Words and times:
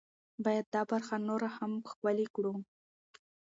باید 0.43 0.65
دا 0.75 0.81
برخه 0.91 1.15
نوره 1.29 1.49
هم 1.57 1.71
ښکلې 1.89 2.27
کړو. 2.35 2.53